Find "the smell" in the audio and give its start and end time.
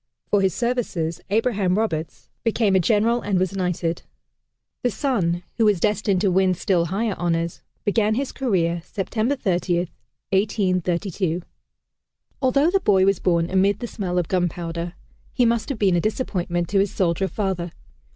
13.79-14.17